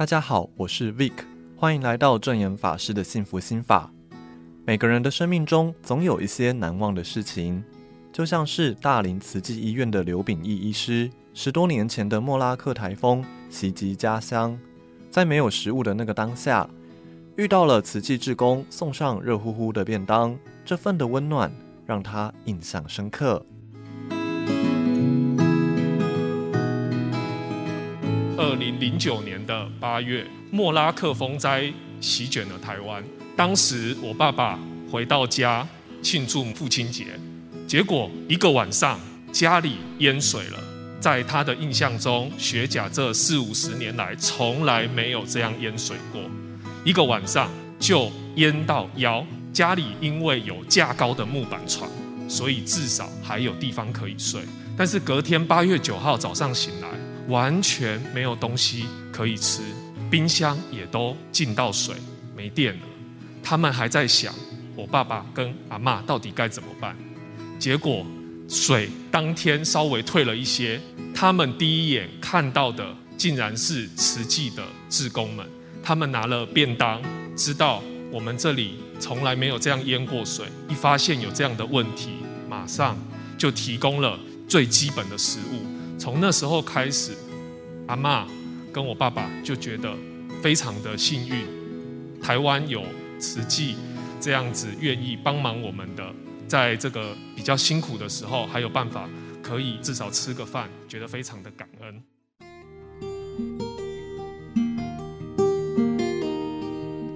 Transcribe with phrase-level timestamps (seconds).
[0.00, 1.12] 大家好，我是 Vic，
[1.58, 3.92] 欢迎来到证严法师的幸福心法。
[4.64, 7.62] 每个人的生命中总有一些难忘的事情，
[8.10, 14.58] 就像是大林慈济医院的刘秉义医师，十多年前的莫拉克台风袭击家乡，
[15.10, 16.66] 在没有食物的那个当下，
[17.36, 21.52] 遇到了慈济志工送上热乎乎的便当，这份的温暖
[21.84, 23.44] 让他印象深刻。
[28.50, 33.00] 二零零九年的八月，莫拉克风灾席卷了台湾。
[33.36, 34.58] 当时我爸爸
[34.90, 35.64] 回到家
[36.02, 37.06] 庆祝父亲节，
[37.68, 38.98] 结果一个晚上
[39.30, 40.58] 家里淹水了。
[40.98, 46.20] 在他的印象中，学甲这四五十年来从来没有这样淹水过。
[46.84, 51.88] 一个晚上就淹到腰，家里因为有架高的木板床，
[52.28, 54.42] 所以至少还有地方可以睡。
[54.76, 56.88] 但是隔天八月九号早上醒来。
[57.30, 59.62] 完全没有东西可以吃，
[60.10, 61.94] 冰箱也都进到水，
[62.36, 62.82] 没电了。
[63.42, 64.34] 他们还在想，
[64.74, 66.96] 我爸爸跟阿嬷到底该怎么办？
[67.58, 68.04] 结果
[68.48, 70.80] 水当天稍微退了一些，
[71.14, 75.46] 他们第一眼看到的竟然是慈济的志工们。
[75.82, 77.00] 他们拿了便当，
[77.36, 82.10] 知道我们这里从来没有这样淹过水，一发现有这样的问题，
[82.48, 82.98] 马上
[83.38, 85.79] 就提供了最基本的食物。
[86.00, 87.12] 从那时候开始，
[87.86, 88.24] 阿嬷
[88.72, 89.94] 跟我爸爸就觉得
[90.40, 91.44] 非常的幸运，
[92.22, 92.82] 台湾有
[93.18, 93.76] 慈济
[94.18, 96.02] 这样子愿意帮忙我们的，
[96.48, 99.06] 在这个比较辛苦的时候，还有办法
[99.42, 102.02] 可以至少吃个饭，觉得非常的感恩。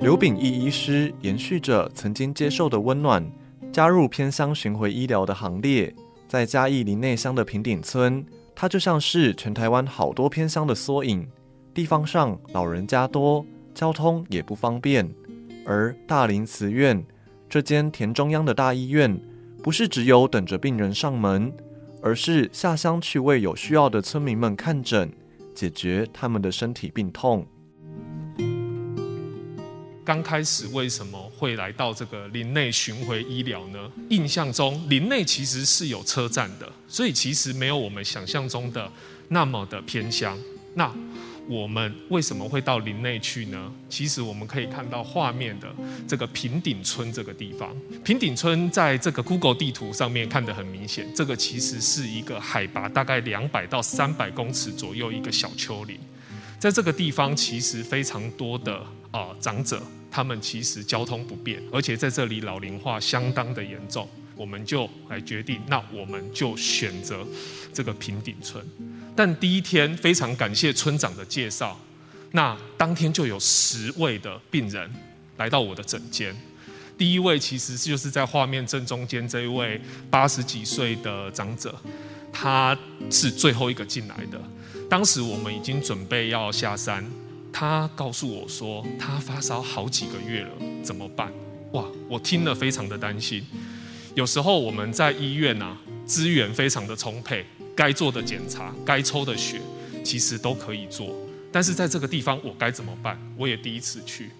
[0.00, 3.28] 刘秉义医师延续着曾经接受的温暖，
[3.72, 5.92] 加入偏乡巡回医疗的行列，
[6.28, 8.24] 在嘉义林内乡的平顶村。
[8.60, 11.24] 它就像是全台湾好多偏乡的缩影，
[11.72, 15.08] 地方上老人家多，交通也不方便。
[15.64, 17.06] 而大林慈院
[17.48, 19.16] 这间田中央的大医院，
[19.62, 21.52] 不是只有等着病人上门，
[22.02, 25.08] 而是下乡去为有需要的村民们看诊，
[25.54, 27.46] 解决他们的身体病痛。
[30.08, 33.78] 刚开始为什么会来到这个林内巡回医疗呢？
[34.08, 38.90] 印象中林内其实是有车站的，所以其实没有我们想象中的
[39.28, 40.34] 那么的偏乡。
[40.72, 40.90] 那
[41.46, 43.70] 我们为什么会到林内去呢？
[43.90, 45.68] 其实我们可以看到画面的
[46.08, 47.76] 这个平顶村这个地方。
[48.02, 55.98] 平顶村在这个 Google 地图上面看得很明显，这个其实是一个海拔大概两百到三百公尺左右一个小丘陵。
[56.58, 59.80] 在这个地方，其实非常多的啊、长者，
[60.10, 64.08] 他们其实交通不便，而且在这里老龄化相当的严重。
[64.36, 67.26] 我们就来决定，那我们就选择
[67.72, 68.64] 这个平顶村。
[69.16, 71.76] 但第一天非常感谢村长的介绍，
[72.30, 74.88] 那当天就有十位的病人
[75.38, 76.32] 来到我的诊间。
[76.96, 81.74] 第一位其实就是在画面正中间这一位八十几岁的长者，
[82.32, 82.78] 他
[83.10, 84.40] 是最后一个进来的。
[84.88, 87.04] 当时我们已经准备要下山，
[87.52, 90.50] 他告诉我说他发烧好几个月了，
[90.82, 91.32] 怎么办？
[91.72, 93.44] 哇，我听了非常的担心。
[94.14, 95.76] 有时候我们在医院啊，
[96.06, 97.44] 资源非常的充沛，
[97.74, 99.60] 该做的检查、该抽的血，
[100.04, 101.14] 其实都可以做。
[101.50, 103.18] 但是在这个地方，我该怎么办？
[103.36, 104.30] 我也第一次去，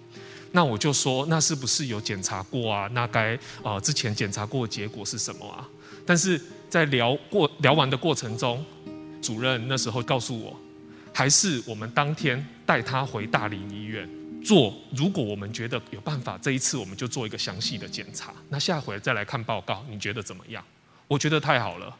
[0.51, 2.89] 那我就说，那是不是有检查过啊？
[2.93, 5.67] 那该啊、呃，之前检查过结果是什么啊？
[6.05, 8.63] 但是在聊过聊完的过程中。
[9.21, 10.57] 主任那时候告诉我，
[11.19, 14.09] 还是我们当天带他回大林医院
[14.41, 14.73] 做。
[14.95, 18.33] 如果我们觉得有办法，这一次我们就做一个详细的检查。
[18.47, 20.63] 那下回再来看报告，你觉得怎么样？
[21.09, 21.93] 我觉得太好了，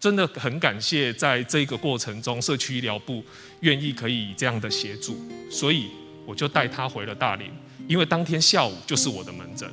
[0.00, 3.24] 真的很感谢在这个过程中，社区医疗部
[3.60, 5.16] 愿意可以这样的协助，
[5.48, 5.88] 所以
[6.26, 7.48] 我就带他回了大林。
[7.86, 9.72] 因为当天下午就是我的门诊，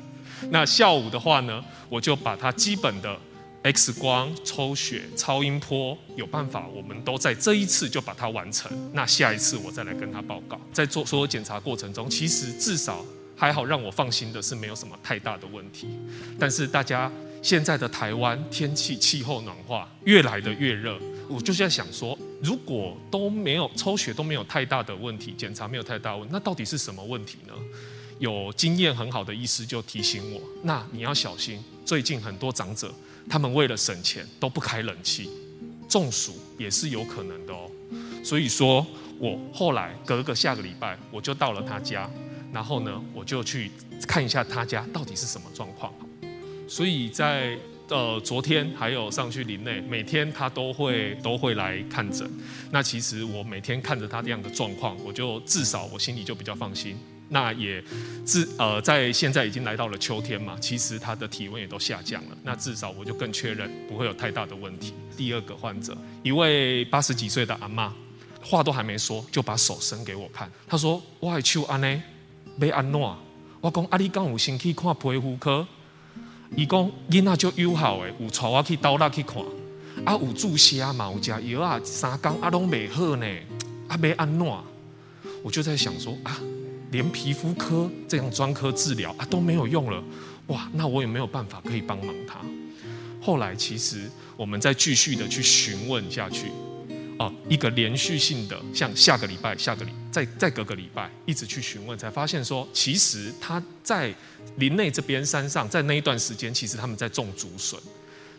[0.51, 3.19] 那下午的话呢，我就把他基本的。
[3.61, 8.71] X 光、抽血、超音波，有办法，我们都在这一次就把它完成。
[8.93, 10.59] 那下一次我再来跟他报告。
[10.71, 13.05] 在做所有检查过程中，其实至少
[13.35, 15.89] 还好，让我放心的是没有什么太大的问题。
[16.39, 17.11] 但是大家
[17.41, 20.97] 现在的台湾天气气候暖化，越来的越热，
[21.27, 27.53] 我就是在想说，如果都没有抽血都没有太大的问题，检查没有太大问，那到底是什么问题呢？
[28.19, 32.89] 有经验很好的医师就提醒我，那你要小心，最近很多长者。
[33.29, 35.29] 他们为了省钱都不开冷气，
[35.87, 37.69] 中暑也是有可能的哦。
[38.23, 38.85] 所以说
[39.19, 42.09] 我后来隔个下个礼拜，我就到了他家，
[42.51, 43.71] 然后呢，我就去
[44.07, 45.93] 看一下他家到底是什么状况。
[46.67, 47.57] 所以在
[47.89, 52.29] 呃，昨天还有上去林内，每天他都会都会来看诊。
[52.69, 56.95] 那其实我每天看着他这样的状况，我就至少我心里就比较放心。
[57.31, 57.79] 那也
[58.25, 62.37] 自呃，在现在已经来到了秋天嘛，其实他的体温也都下降了。
[62.43, 64.93] 那至少我就更确认不会有太大的问题。
[65.15, 67.91] 第二个患者，一位八十几岁的阿嬷，
[68.41, 70.51] 话都还没说，就把手伸给我看。
[70.67, 72.03] 他说：“我的手安呢，
[72.59, 72.99] 要安怎？”
[73.61, 75.67] 我讲：“啊，你刚有先去看皮肤科？”
[76.57, 79.43] 伊讲：“囡仔就友好诶，有带我去倒落去看。
[80.03, 83.27] 啊，有注射嘛，有食药啊，三工啊拢未好呢，
[83.87, 84.47] 啊，要安怎？”
[85.43, 86.39] 我就在想说啊。
[86.91, 90.03] 连皮肤科这样专科治疗啊都没有用了，
[90.47, 90.69] 哇！
[90.73, 92.39] 那我也没有办法可以帮忙他。
[93.21, 96.47] 后来其实我们再继续的去询问下去，
[97.19, 104.13] 哦，一个连续性的，像下个礼拜、下个礼再再隔个礼拜，一直去询问，才发现说，其实他在
[104.55, 107.79] 林内这边山上，在那一段时间，其实他们在种竹笋。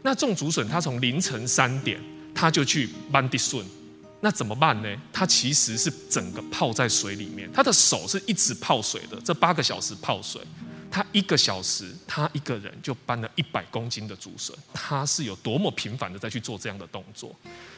[0.03, 2.01] 那种竹笋，他从凌晨三点
[2.35, 3.65] 他就去搬地笋。
[4.23, 4.89] 那怎么办呢？
[5.13, 9.19] 他其实是整个泡在水里面，他的手是一直泡水的。
[9.25, 10.43] 这八个小时泡水，
[10.91, 14.55] 他一个小时，他一个人就搬了一百公斤的竹笋。
[14.75, 17.35] 他是有多么频繁的在去做这样的动作？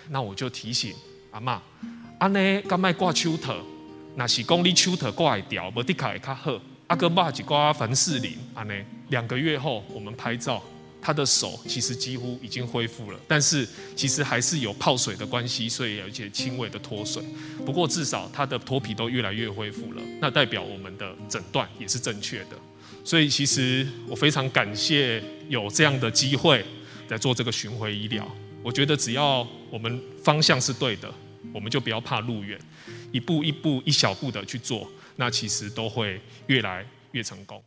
[0.09, 0.93] 那我就提醒
[1.31, 1.62] 阿妈，
[2.19, 3.62] 阿呢，刚卖挂秋特，
[4.17, 6.61] 那是公里秋特挂一条，无的卡会较好。
[6.89, 8.75] 阿哥爸几挂凡士林，阿呢，
[9.11, 10.61] 两个月后我们拍照。
[11.02, 17.20] 他的手其实几乎已经恢复了，但是其实还是有泡水的关系，所以有一些轻微的脱水。
[17.66, 22.56] 不过至少他的脱皮都越来越恢复了，那代表我们的诊断也是正确的。
[23.04, 26.64] 所以其实我非常感谢有这样的机会
[27.08, 28.25] 在做这个巡回医疗。
[28.62, 31.12] 我觉得只要我们方向是对的，
[31.52, 32.56] 我们就不要怕路远，
[33.10, 37.60] 一步一步、一小步的去做，那其实都会越来越成功。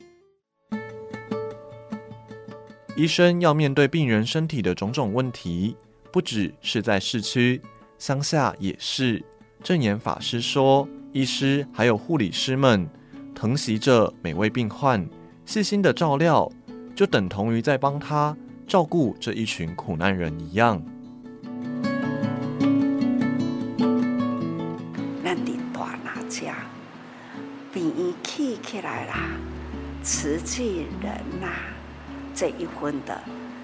[2.96, 5.76] 医生要面对病人身体的种种问题，
[6.14, 7.62] 不只是在市区，
[8.00, 9.22] 乡下也是。
[9.62, 12.88] 证严法师说，医师还有护理师们
[13.34, 15.06] 疼惜着每位病患，
[15.46, 16.50] 细心的照料，
[16.96, 20.82] 就等同于在帮他照顾这一群苦难人一样。
[25.22, 26.56] 咱的大拿家，
[27.74, 29.32] 病院起起来啦，
[30.02, 31.75] 慈济人呐、啊。
[32.36, 33.18] 这一分的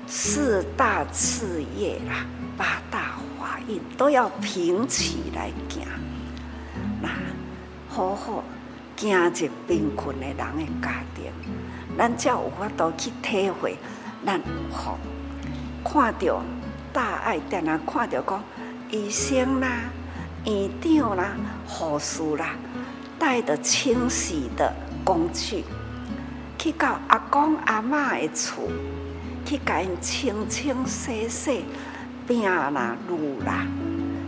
[0.07, 2.25] 四大事业啦，
[2.57, 5.85] 八大法印都要平起来行，
[7.01, 7.09] 那
[7.89, 8.43] 好好
[8.95, 11.31] 行一贫困的人的家庭，
[11.97, 13.77] 咱才有法度去体会
[14.25, 14.97] 咱有福。
[15.83, 16.41] 看到
[16.93, 18.43] 大爱店啊，看到讲
[18.89, 19.67] 医生啦、
[20.45, 21.31] 院长啦、
[21.67, 22.55] 护士啦，
[23.19, 25.65] 带着清洗的工具。
[26.61, 28.69] 去到阿公阿嬷的厝，
[29.43, 31.65] 去甲因清清洗洗，
[32.27, 33.65] 病啦、褥啦，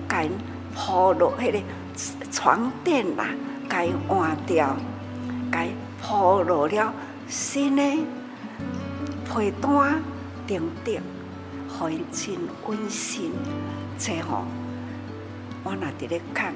[0.09, 0.31] 甲因
[0.73, 1.59] 铺落迄个
[2.31, 3.27] 床垫啦，
[3.69, 4.75] 甲因换掉，
[5.51, 6.91] 甲因铺落了
[7.27, 7.83] 新的
[9.35, 10.01] 被单
[10.47, 10.99] 顶顶，
[11.69, 12.35] 互因真
[12.65, 13.31] 温馨。
[13.99, 14.43] 这吼，
[15.63, 16.51] 我那伫咧看，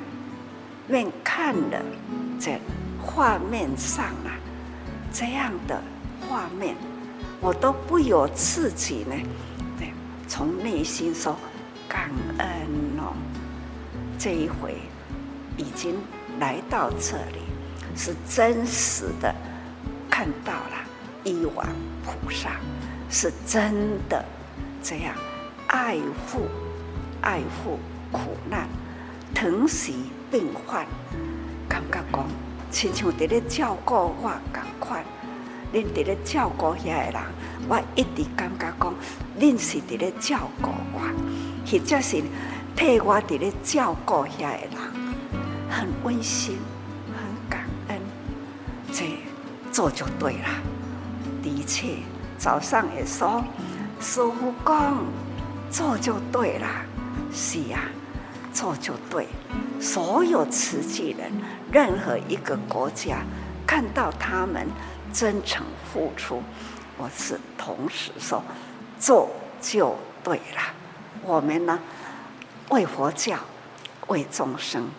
[0.88, 1.80] 面看了
[2.40, 2.60] 这
[3.00, 4.34] 画面上啊。
[5.14, 5.82] 这样的
[6.22, 6.76] 画面，
[7.42, 9.16] 我都不由自己呢，
[9.80, 9.92] 对，
[10.28, 11.36] 从内心说
[11.88, 12.48] 感恩
[13.00, 13.16] 哦。
[14.20, 14.78] 这一回
[15.58, 15.96] 已经
[16.40, 17.42] 来到这里，
[17.96, 19.34] 是真实的
[20.10, 20.78] 看到了
[21.24, 21.66] 一王
[22.04, 22.52] 菩萨，
[23.10, 23.74] 是真
[24.10, 24.24] 的
[24.84, 25.16] 这样
[25.68, 26.42] 爱护、
[27.22, 27.80] 爱护
[28.12, 28.68] 苦难、
[29.34, 30.86] 疼惜病患，
[31.70, 32.47] 感觉讲。
[32.70, 35.04] 亲像伫咧照顾我共款，
[35.74, 37.16] 恁伫咧照顾遐个人，
[37.68, 38.94] 我一直感觉讲，
[39.40, 41.00] 恁是伫咧照顾我，
[41.66, 42.22] 或者是
[42.76, 44.72] 替我伫咧照顾遐个人，
[45.70, 46.58] 很温馨，
[47.08, 48.00] 很感恩，
[48.92, 49.06] 这
[49.72, 50.50] 做就对了。
[51.42, 51.96] 的确，
[52.38, 53.44] 早上也说，
[54.00, 54.98] 师傅讲
[55.72, 56.68] 做就对了，
[57.32, 58.07] 是呀、啊。
[58.58, 59.28] 做就对，
[59.80, 61.32] 所有慈济人，
[61.72, 63.20] 任何一个国家，
[63.68, 64.68] 看到他们
[65.14, 66.42] 真诚付出，
[66.98, 68.44] 我是同时说，
[69.00, 69.30] 做
[69.62, 70.74] 就对了。
[71.22, 71.80] 我们呢，
[72.70, 73.38] 为佛教，
[74.08, 74.90] 为众生，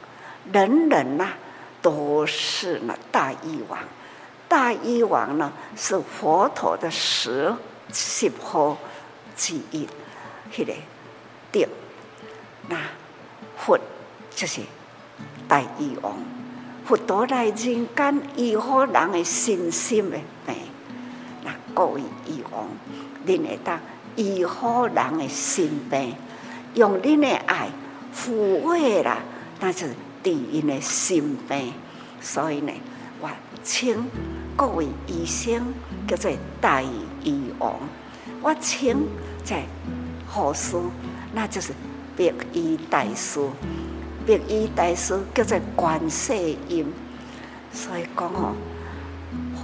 [0.53, 1.29] 人人呢
[1.83, 3.77] 都是呢大医王。
[4.47, 7.53] 大医王呢是佛陀的十
[7.93, 8.79] 十号
[9.35, 9.89] 记忆，
[10.53, 10.73] 迄个
[11.51, 11.69] 定
[12.69, 12.77] 那。
[13.59, 13.79] 佛
[14.35, 14.63] 就是
[15.47, 16.17] 大医王，
[16.87, 20.55] 佛陀来人间医好人的身心的病。
[21.45, 22.67] 那各位医王，
[23.27, 23.79] 恁会当
[24.17, 26.15] 医好人的心病，
[26.75, 27.69] 用恁的爱
[28.15, 29.19] 抚慰啦，
[29.61, 31.73] 那就是治因的心病。
[32.21, 32.73] 所以呢，
[33.21, 33.29] 我
[33.63, 34.05] 请
[34.57, 35.75] 各位医生
[36.07, 37.75] 叫做大医王，
[38.41, 38.97] 我请
[39.45, 39.63] 在
[40.29, 40.77] 护士，
[41.33, 41.73] 那就是
[42.19, 43.41] 白衣大师，
[44.27, 46.35] 白衣大师叫做观世
[46.69, 46.93] 音。
[47.73, 48.57] 所以讲哦，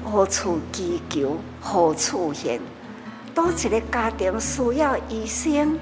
[0.05, 2.61] 何处祈求何处现。
[3.35, 5.77] 多一个家庭需要医生，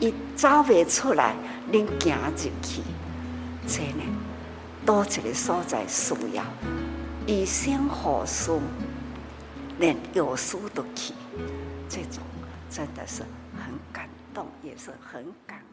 [0.00, 1.34] 伊走未出来，
[1.70, 2.80] 恁行入去，
[3.66, 4.02] 真呢
[4.86, 6.42] 多一个所在需要
[7.26, 8.58] 医生护士，
[9.78, 11.12] 连药师都去，
[11.86, 12.22] 这种
[12.70, 13.20] 真的是
[13.54, 15.63] 很感动，也是很感。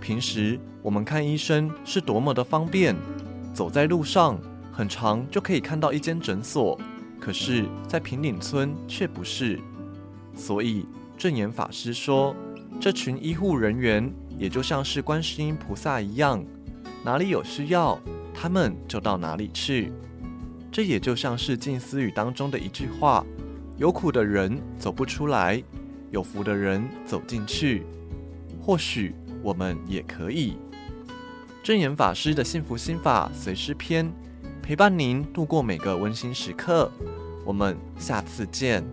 [0.00, 2.96] 平时我们看医生是多么的方便，
[3.54, 4.38] 走在路上。
[4.72, 6.78] 很长就可以看到一间诊所，
[7.20, 9.60] 可是，在平顶村却不是。
[10.34, 10.86] 所以
[11.18, 12.34] 证严法师说，
[12.80, 16.42] 这群医护人员也就像是观世音菩萨一样，
[17.04, 18.00] 哪里有需要，
[18.32, 19.92] 他们就到哪里去。
[20.72, 23.26] 这也就像是静思语当中的一句话：
[23.80, 25.64] 有苦的人走不出来，
[26.10, 27.86] 有福的人走进去。
[28.60, 30.58] 或许我们也可以。
[31.62, 34.12] 真言法师的幸福心法随师篇。
[34.62, 36.92] 陪伴您度过每个温馨时刻，
[37.42, 38.84] 我们下次见。